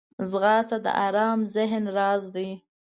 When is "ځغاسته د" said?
0.31-0.87